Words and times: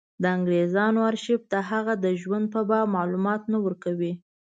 د 0.21 0.23
انګرېزانو 0.37 0.99
ارشیف 1.11 1.41
د 1.51 1.53
هغه 1.69 1.93
د 2.03 2.05
ژوند 2.21 2.45
په 2.53 2.61
باب 2.69 2.85
معلومات 2.97 3.41
نه 3.51 3.57
ورکوي. 3.65 4.13